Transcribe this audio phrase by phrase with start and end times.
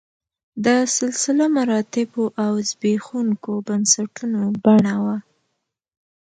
[0.65, 5.17] د سلسله مراتبو او زبېښونکو بنسټونو بڼه وه